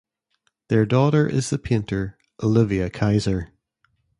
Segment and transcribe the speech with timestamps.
[0.69, 3.53] Their daughter is the painter Olivia Kaiser.